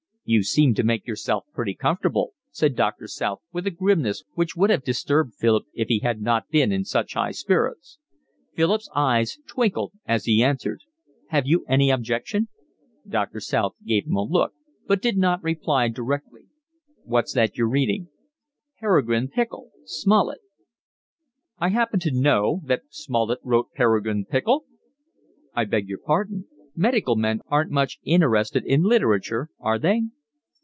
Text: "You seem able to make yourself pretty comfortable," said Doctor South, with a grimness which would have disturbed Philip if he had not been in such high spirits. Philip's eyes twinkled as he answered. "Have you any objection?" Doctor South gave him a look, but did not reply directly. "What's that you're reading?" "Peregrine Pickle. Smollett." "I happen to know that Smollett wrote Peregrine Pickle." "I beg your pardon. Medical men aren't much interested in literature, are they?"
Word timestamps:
"You 0.23 0.43
seem 0.43 0.69
able 0.69 0.75
to 0.75 0.83
make 0.83 1.05
yourself 1.07 1.43
pretty 1.51 1.75
comfortable," 1.75 2.31
said 2.51 2.73
Doctor 2.77 3.05
South, 3.05 3.39
with 3.51 3.67
a 3.67 3.71
grimness 3.71 4.23
which 4.33 4.55
would 4.55 4.69
have 4.69 4.81
disturbed 4.83 5.33
Philip 5.35 5.65
if 5.73 5.89
he 5.89 5.99
had 5.99 6.21
not 6.21 6.47
been 6.47 6.71
in 6.71 6.85
such 6.85 7.15
high 7.15 7.31
spirits. 7.31 7.99
Philip's 8.53 8.89
eyes 8.95 9.39
twinkled 9.45 9.91
as 10.05 10.23
he 10.23 10.41
answered. 10.41 10.83
"Have 11.31 11.47
you 11.47 11.65
any 11.67 11.89
objection?" 11.89 12.47
Doctor 13.05 13.41
South 13.41 13.73
gave 13.85 14.05
him 14.07 14.15
a 14.15 14.23
look, 14.23 14.53
but 14.87 15.01
did 15.01 15.17
not 15.17 15.43
reply 15.43 15.89
directly. 15.89 16.43
"What's 17.03 17.33
that 17.33 17.57
you're 17.57 17.67
reading?" 17.67 18.07
"Peregrine 18.79 19.27
Pickle. 19.27 19.71
Smollett." 19.83 20.39
"I 21.59 21.69
happen 21.69 21.99
to 21.99 22.11
know 22.21 22.61
that 22.63 22.83
Smollett 22.89 23.39
wrote 23.43 23.73
Peregrine 23.73 24.23
Pickle." 24.23 24.63
"I 25.53 25.65
beg 25.65 25.89
your 25.89 25.99
pardon. 25.99 26.45
Medical 26.73 27.17
men 27.17 27.41
aren't 27.47 27.69
much 27.71 27.99
interested 28.05 28.63
in 28.65 28.83
literature, 28.83 29.49
are 29.59 29.77
they?" 29.77 30.03